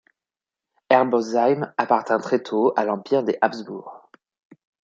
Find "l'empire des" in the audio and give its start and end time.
2.85-3.37